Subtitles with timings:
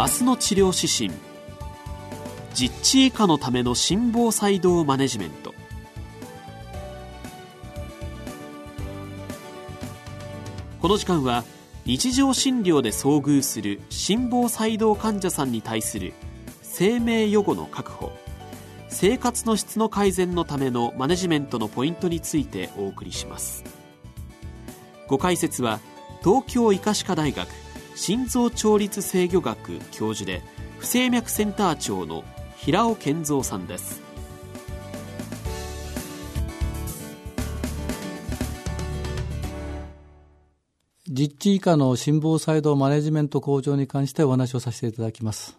[0.00, 1.20] 明日の治療指針。
[2.54, 5.52] 実地以下のための心房細動マネジメント。
[10.80, 11.44] この時間は
[11.84, 16.14] 日常診療で遭遇する心房細動患者さんに対する
[16.62, 18.10] 生命予後の確保。
[18.88, 23.64] 生活の質の改善のためのマネジメントのポイントについてお送りします。
[25.08, 25.78] ご解説は
[26.24, 27.46] 東京医科歯科大学
[28.02, 30.40] 心臓調律制御学教授で
[30.78, 32.24] 不整脈センター長の
[32.56, 34.00] 平尾健三さんです
[41.10, 45.58] 実地以下の心房細動マネジメント向上に関してお話をさせていただきます。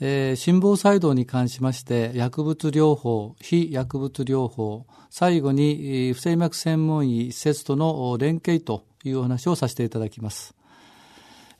[0.00, 10.54] えー、心房細動に関しまして、薬物療法、非薬物療法、最後に不整脈専門医施設との連携というお話をさせていただきます。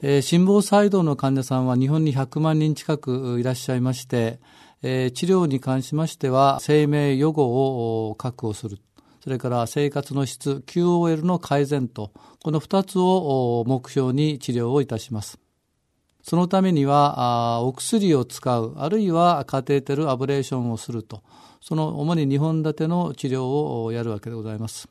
[0.01, 4.39] えー、心房細動の患者さんは日本に100万人近くいらっしゃいまして、
[4.83, 8.79] えー、治療に関しましては生命予後を確保する。
[9.21, 15.39] それから生活の質、QOL の改善と、この2つを目標に治療をいたします。
[16.23, 21.23] そのためには、お薬を使う、あるいはカテーテルアブレーションをすると、
[21.61, 24.89] その主に2本立ての治療をやるわけでございます。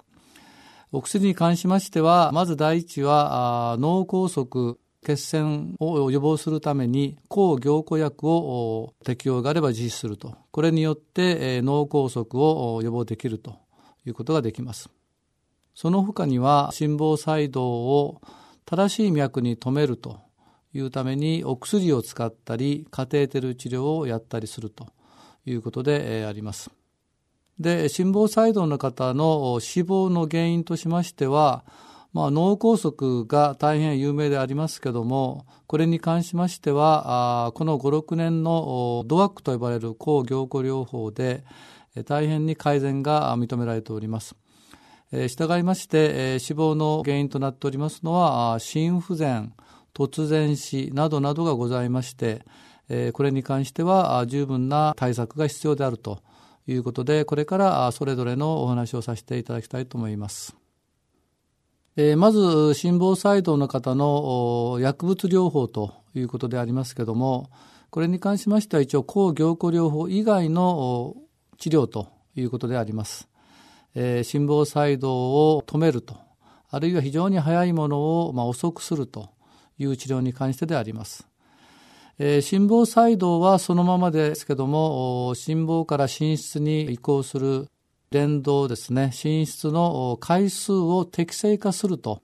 [0.91, 10.35] お薬に関しましては、まず第一は、脳梗塞、血栓を予防するために抗凝固薬を適用があれば実施すると。
[10.51, 13.55] これによって脳梗塞を予防できると
[14.05, 14.89] いうことができます。
[15.73, 18.21] その他には心房細動を
[18.65, 20.19] 正しい脈に止めると
[20.73, 24.87] いうためにお薬を使ったりカテーテル治療をやったりすると
[25.45, 26.71] いうことであります。
[27.59, 31.63] で、心房細動の方の死亡の原因としましては、
[32.13, 41.43] まあ、脳梗塞が大変有名でありますけども、これに関しましては、この5、6年のドワックと呼ばれる抗凝固療法で、
[42.05, 44.35] 大変に改善が認められております。
[45.11, 49.53] 従いまして、死亡の原因となっておりますのは、心不全、
[49.93, 52.45] 突然死などなどがございまして、
[53.13, 56.19] これに関しては十分な対策が必要であると
[56.67, 60.55] いうことで、これからそれぞれのお話をさせていただきたいと思います。
[61.99, 67.49] えまず、心房細動の方の薬物療法ということでありますけども、
[67.89, 71.15] これに関しましては一応抗凝固療法以外の
[71.57, 73.27] 治療ということであります。
[73.95, 76.17] えー、心房細動を止めると、
[76.69, 79.31] あるいは非常に早いものを、まあ、遅くすると
[79.79, 81.27] いう治療に関してであります。
[82.19, 87.67] えー、心房細動はそのままですけども、心房から心室に移行する
[88.09, 92.21] 連動ですね、心室の回数を適正化すると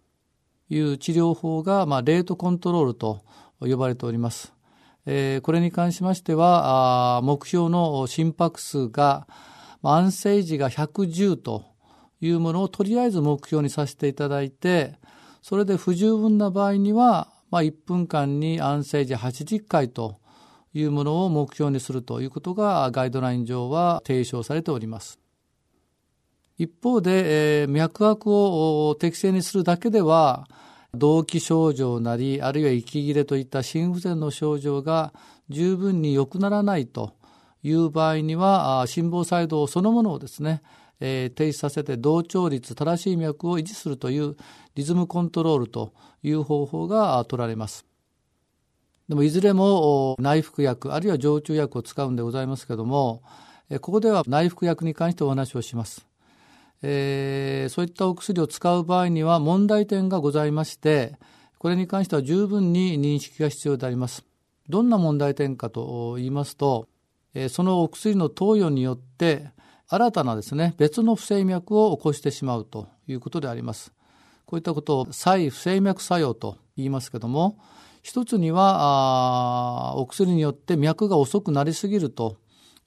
[0.69, 3.25] いう治療法が、まあ、レートコントロールと
[3.59, 4.53] 呼ばれております。
[5.05, 9.27] えー、これに関しましては、目標の心拍数が、
[9.81, 11.65] 安静時が110と
[12.21, 14.95] いうものをとりあえず目標にさせていただいて、
[15.41, 20.21] それで不十分な場合には、まあ、1分間に安静時80回と
[20.73, 25.22] いうものを目標にするということがガイドライン上は提唱されております。
[26.57, 30.47] 一方で、えー、脈拍を適正にするだけでは、
[30.93, 35.13] 動悸症状なり、あるいは息切れといった心不全の症状が
[35.49, 37.13] 十分に良くならないと
[37.63, 40.61] いう場合には、心房細動そのものをですね、
[40.99, 44.35] えー、停止させて同調率、正しい脈を維持するという
[44.75, 47.85] リズムコントロールという方法が取られます。
[49.09, 53.23] でもいずれも内服薬、あるいは常駐薬を使うんでございますけれども、
[53.81, 56.12] ここでは内服薬に関してお話をします。
[56.85, 61.15] えー、そういったお薬を使う場合には問題点がございまして、
[61.57, 64.25] これに関しては十分に認識が必要であります。
[64.67, 66.89] どんな問題点かと言いますと、
[67.33, 69.51] えー、そのお薬の投与によって、
[69.87, 73.93] 新たなですね、別の不整脈を起こしてしまうということであります。
[74.45, 77.57] こういったことを再不整脈作用と言いますけども、
[78.01, 82.37] 一つには、お薬によって脈が遅くなりすぎると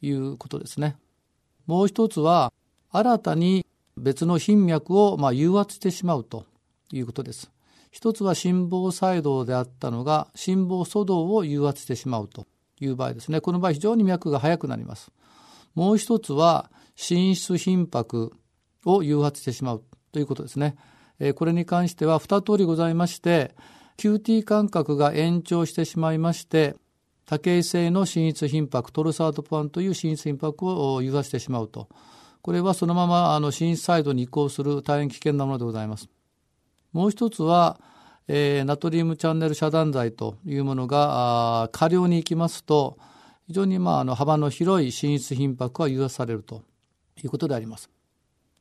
[0.02, 0.96] いうことですね。
[1.66, 2.52] もう一つは、
[2.90, 3.64] 新たに
[3.96, 6.44] 別の頻脈をまあ誘発してしまうと
[6.92, 7.50] いうことです。
[7.90, 12.46] 一つは心房細動であったのが心房粗動を誘発してしまうと
[12.78, 13.40] いう場合ですね。
[13.40, 15.10] この場合非常に脈が速くなります。
[15.74, 18.32] もう一つは心室頻拍
[18.84, 20.76] を誘発してしまうということですね。
[21.34, 23.54] これに関しては2通りございまして、
[23.96, 26.76] QT 間隔が延長してしまいまして、
[27.24, 31.88] 多形性の心室頻拍、トルサートパンという心室頻拍を誘発してしまうと
[32.46, 36.08] これはそのままあの心室サイドに移行する大変危険なものでございます。
[36.92, 37.80] もう一つは、
[38.28, 42.98] えー、ナトリウムチャンネル遮断剤というものが過量に行きますと、
[43.48, 46.62] 非常にまああの幅の広い心室頻迫が誘発されると
[47.20, 47.90] いうことであります。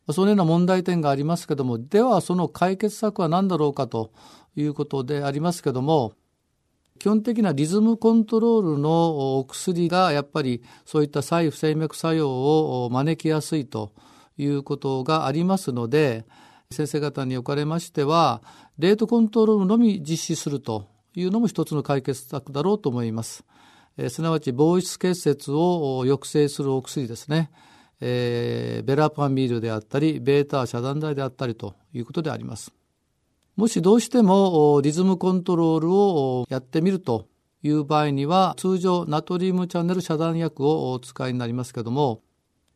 [0.09, 4.11] そのような問題点がありますけども、ではその解決策は何だろうかと
[4.55, 6.13] いうことでありますけども、
[6.99, 12.29] 基本的なリズムコントロールのお薬がやっぱりそういった再不整脈作用
[12.85, 13.93] を招きやすいと
[14.37, 16.25] いうことがありますので、
[16.71, 18.41] 先生方におかれましては、
[18.77, 23.43] レートコントロールのみ実施するというのも一つの解決策だろうと思います。
[23.97, 27.51] え、すなわち防湿結節を抑制するお薬ですね。
[28.01, 32.73] えー、ベラパミールであったり、ベータ遮断剤であったりということであります。
[33.55, 37.27] もしどうしてもリズムコントロールをやってみると
[37.63, 42.21] いう場合には、通常ナトリウムチャンネル遮断薬をお使いになりますけども、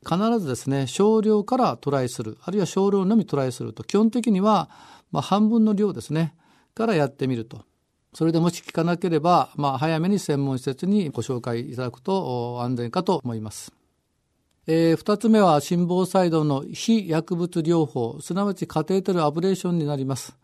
[0.08, 4.70] 必ずですね、少量からトライする、あるいは少量のみトライすると、基本的には、
[5.12, 6.34] まあ、半分の量ですね、
[6.74, 7.66] からやってみると。
[8.14, 13.74] それでもし効かなければ、まあ、早めに専門施設にご紹介いただくと安全かと思います。
[14.66, 20.38] えー、2つ目は心房細動の非薬物療法、すなわちカテーテルアブレーションになります。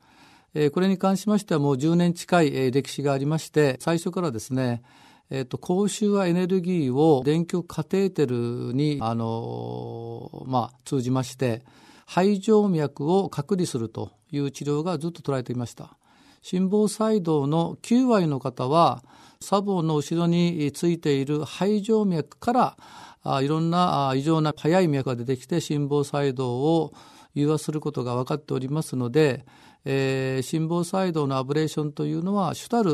[0.55, 4.83] え、これに関しましてはもう10年近い、え、歴史がありまして、最初からですね、
[5.29, 11.61] えっ、と、高周波エネルギーを電極カテーテルに、あのまあ、通じまして、
[12.07, 15.97] 肺静脈を隔離するという治療がずっと捉えていました。
[16.41, 19.03] 心房細動の9割の方は、
[19.41, 22.77] 砂防の後ろについている肺静脈から
[23.23, 26.93] あいろんな異常な速い脈が出てきて心房細動を
[27.35, 29.45] 誘発することが分かっておりますので、
[29.85, 32.89] えー、心房細動のアブレーションというのは主たる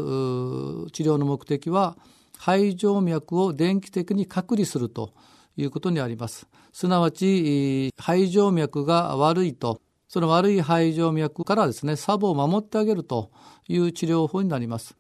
[0.92, 1.96] 治療の目的は
[2.38, 5.14] 肺静脈を電気的に隔離すると
[5.56, 6.48] いうことにあります。
[6.74, 9.80] すなわち肺静脈が悪いと
[10.12, 13.32] その悪い肺静脈からですね、サボを守ってあげると
[13.70, 14.98] いう治療法になります。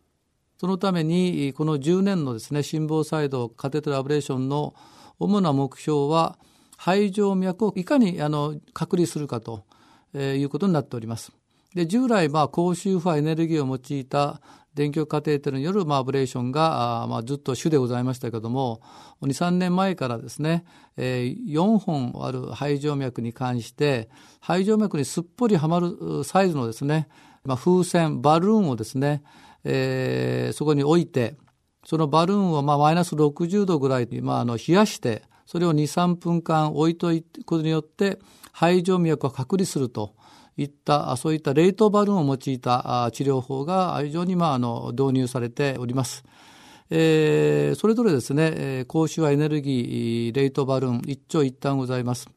[0.57, 4.73] そのために、この10年のですね、心房細動カテーテルアブレーションの
[5.19, 6.39] 主な目標は、
[6.83, 9.65] 肺静脈をいかにあの隔離するかと、
[10.15, 11.31] えー、いうことになっております。
[11.75, 14.41] で従来、まあ、高周波エネルギーを用いた
[14.73, 18.81] 電極カテーテルによる、まあ、アブレーションがあ、まあ、ずっと主でございましたけども
[19.21, 20.65] 2、3年前からですね、
[20.97, 24.09] えー、4本ある肺静脈に関して
[24.41, 27.07] 肺静脈にすっぽりはまるサイズのですね、
[27.45, 29.23] まあ、風船バルーンをですね、
[29.63, 31.35] えー、そこに置いて
[31.85, 38.19] そのバルーンをまあマイナス60度ぐらいに、まあ、あの冷やして、それを2、3分間置いといくことによって、
[38.53, 40.15] 肺静脈を隔離すると
[40.55, 46.23] いった、そういった冷凍バルーンを用いた治療法が非常にまああの導入されております。
[46.89, 52.29] えー、それぞれですね、高周波エネルギー、冷凍バルーン、一長一短ございます。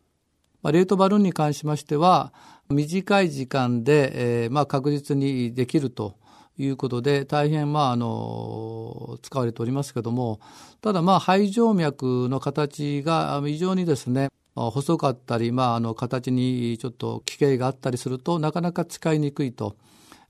[0.62, 2.32] まあ、冷凍バルーンに関しましては、
[2.68, 6.16] 短い時間で、えーまあ、確実にできると
[6.56, 10.40] いうことで、大変、まあ、あの、使われておりますけども、
[10.80, 19.76] ただ、まあ、肺静脈の形が非常にですね、細かったり、まあ、あの、形にちょっと奇形があったりするとなかなか使いにくいと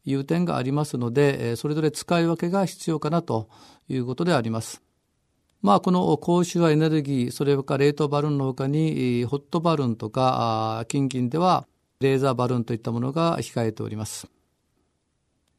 [0.06, 3.48] いう点がありますので、それぞれ使い分けが必要かなと
[3.88, 4.82] いうことであります。
[5.60, 11.66] まあ、この高周波エネルギー、それから冷凍バルーンのほかに、ホットバルーンとか、近々では
[12.00, 14.33] レーザーバルーンといったものが控えております。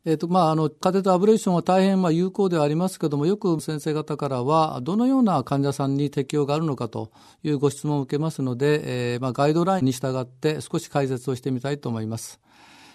[0.05, 7.11] えっ、ー、と、まあ、あの、カテーテアブレーションは大変、まあ、有効ではありますけども、よく先生方からは、どのような患者さんに適用があるのかと
[7.43, 12.39] いうご質問を受けますので、えー、まあ、ガイドラインに従って少し解説をしてみたいと思います。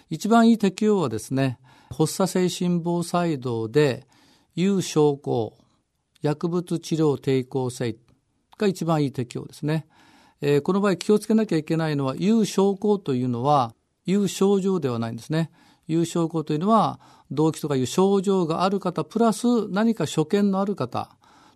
[0.09, 4.07] 一番いい適用はですね、発作性心房細動で、
[4.55, 5.57] 有症候、
[6.21, 7.97] 薬物治療抵抗性
[8.57, 9.85] が一番いい適用ですね。
[10.39, 13.73] えー、この場合気をつけなきゃいけないのは、有症候というのは、
[14.05, 15.51] 有症状ではないんですね。
[15.91, 16.99] いう証拠というのは、
[17.31, 21.09] 動悸とかいう症状がある方、プラス何か所見のある方、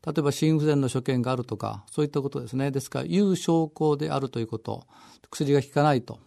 [0.06, 2.70] 例えば心不全の所見があるとか、そういったことですね。
[2.70, 4.86] ですから、有証拠であるということ、
[5.32, 6.20] 薬が効かないと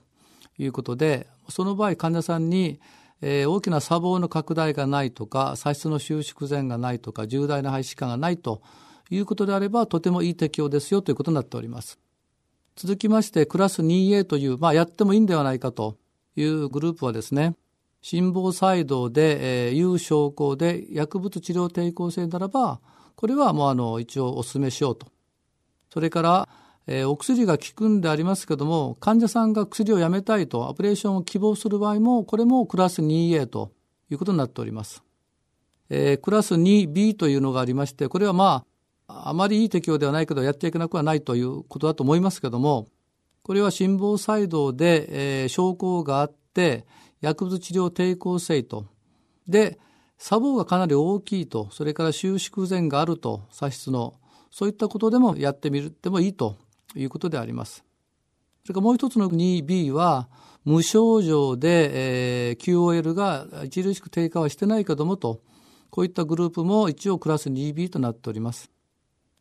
[0.59, 2.81] いうことで、その場合、患者さんに、
[3.21, 8.63] えー、大きな砂防の拡大がないとか、左室の収縮前がないとか、重大な肺疾患がないと
[9.11, 11.99] いうことであれば、とてもいい適用ですよということになっております。
[12.75, 15.99] 続きまして、クラス 2A という、まあ、やってもいいんではないかと
[16.37, 17.57] いうグループはですね、
[18.01, 22.81] 心房細動で、えー、有症候で薬物治療抵抗性ならば、
[23.17, 25.09] これはもうあの一応お勧めしようと。
[25.93, 26.49] それから、
[26.87, 33.73] えー、お薬が効くんでありますけども、患者さんが薬をやめたいと、アプレーションを希望する場合も、これもクラス 2A と
[34.11, 35.03] いうことになっております。
[35.91, 38.65] えー、クラス 2B というのがありまして、これはま
[39.07, 42.87] あ、あまりいい適用ではないけど、やっていけなくはないということだと思いますけども、
[43.43, 46.87] これは心房細動で、えー、症候があって、
[47.21, 48.87] 薬物治療抵抗性と。
[49.47, 49.79] で、
[50.19, 54.15] 砂防がかなり大きいと、それから収縮前があると、砂質の、
[54.51, 56.57] そういったことでもやってみるでもいいと。
[56.95, 57.85] いうことであります。
[58.65, 60.29] それからもう一つの 2B は、
[60.65, 65.41] 無症状で、えー、QOL が著しく低下はしてないけどもと、
[65.91, 68.71] こういったグループも一応クラス 2B となっております。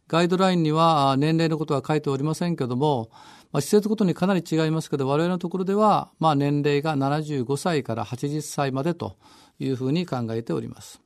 [0.07, 3.09] ガイドラインには年齢のことは書いておりませんけども、
[3.51, 9.17] まあ、施設ごとにかなり違いますけど、我々のところでは、まあ、年齢が75歳から80歳までと
[9.59, 11.01] いうふうに考えております。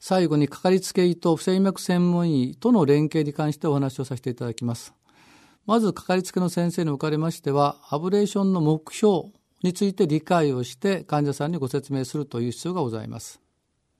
[0.00, 4.94] 最後にかかりつけ医と不整脈専門医との連携に関してお話をさせていただきます。
[5.66, 9.26] まず、かかりつけの先生におかれましては、アブレーションの目標
[9.62, 13.40] について理解をして患者さんにご説明するという必要がございます。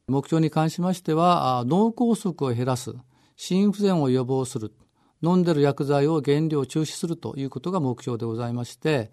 [0.07, 2.95] 目標に関しましては、脳梗塞を減らす、
[3.41, 4.73] 心不全を予防する、
[5.23, 9.13] 飲んでる薬剤を原料中止するということが目標でございまして、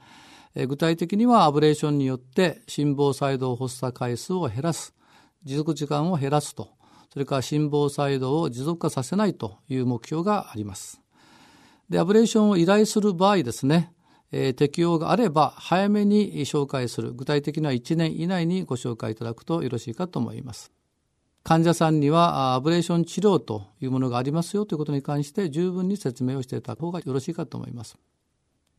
[0.55, 4.95] 具体的にはアブレーションによって心房細動発作回数を減らす、
[5.43, 6.69] 持続時間を減らすと、
[7.13, 10.99] それから心房細動を持続化させないという目標があります。
[11.87, 13.93] で、アブレーションを依頼する場合ですね、
[14.31, 17.13] えー、適用があれば早めに紹介する。
[17.13, 20.71] 具体的には1年以内にご紹介いただくとよろしいかと思います。
[21.47, 27.99] 患者さんにはアブレーション治療というものがありますよということに関して十分に説明をしていただく方がよろしいかと思います。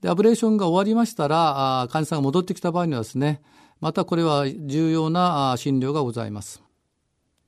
[0.00, 3.40] で、アブレーションが終わりましたら、患者さんが戻ってきた場合にはですね、
[3.80, 6.61] またこれは重要な診療がございます。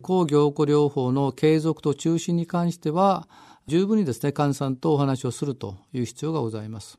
[0.02, 3.28] 抗凝固療法の継続と中心に関しては、
[3.66, 6.96] 十分にですね、患者さんとお話をするという必要がございます。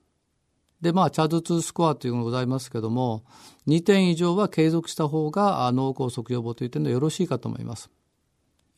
[0.82, 3.24] で、まあ、チャーズ2スコアというのがございますけども、
[3.68, 7.90] 2点以上は継続した方が脳梗塞予防という点でよろしいかと思います。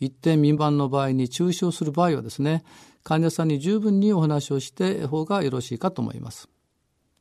[0.01, 2.63] 一点未満の場合に中止をする場合はですね、
[3.03, 6.49] 患者さんに十分にお話をして方がよろしいかと思います。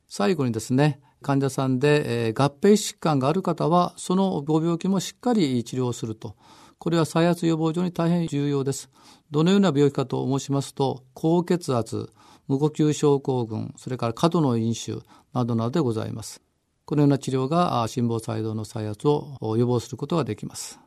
[0.09, 6.35] 最後にですね、患者さんで、えー、合併疾患がある方は、そのご病気もしっかり治療すると。
[6.79, 8.89] これは再発予防上に大変重要です。
[9.29, 12.09] どのような病気かと申しますと、高血圧、
[12.47, 14.97] 無呼吸症候群、それから過度の飲酒
[15.33, 16.41] などなどでございます。
[16.85, 20.79] このような治療が心房細動の再発を予防することができます。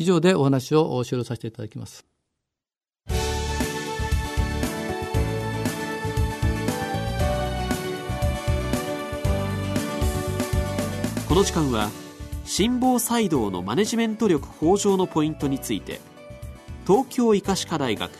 [0.00, 2.06] 以上でお話を終了させていただきます。
[11.28, 11.90] この時間は
[12.46, 16.00] 心房細動のマネジメント力向上のポイントについて
[16.86, 18.10] 東京医科歯科大学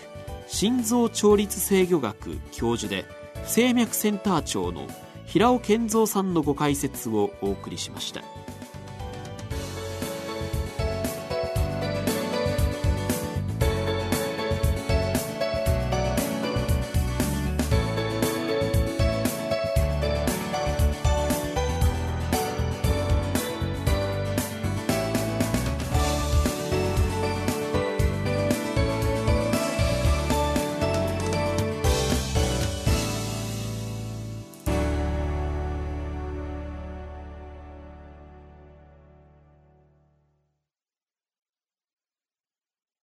[0.48, 3.06] 心臓調律制御学教授で
[3.42, 4.86] 不整脈センター長の
[5.24, 8.22] 平尾健三さんのご解説をお送りしました。